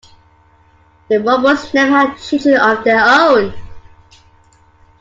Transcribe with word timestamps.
The 1.09 1.19
Rubbles 1.21 1.75
never 1.75 1.91
had 1.91 2.17
children 2.17 2.57
of 2.59 2.83
their 2.83 3.03
own. 3.07 3.53